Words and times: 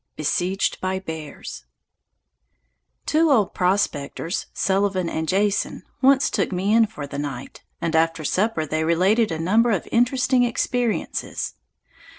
Besieged 0.15 0.81
by 0.81 0.97
Bears 0.97 1.65
Two 3.05 3.29
old 3.29 3.53
prospectors, 3.53 4.47
Sullivan 4.51 5.07
and 5.07 5.27
Jason, 5.27 5.83
once 6.01 6.31
took 6.31 6.51
me 6.51 6.73
in 6.73 6.87
for 6.87 7.05
the 7.05 7.19
night, 7.19 7.61
and 7.79 7.95
after 7.95 8.23
supper 8.23 8.65
they 8.65 8.83
related 8.83 9.31
a 9.31 9.37
number 9.37 9.69
of 9.69 9.87
interesting 9.91 10.41
experiences. 10.43 11.53